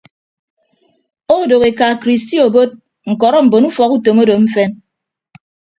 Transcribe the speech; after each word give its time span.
Odooho 1.35 1.65
eka 1.71 1.87
kristi 2.01 2.35
obot 2.45 2.69
ñkọrọ 3.11 3.37
mbon 3.45 3.65
ufọkutom 3.69 4.17
odo 4.23 4.35
mfen. 4.43 4.71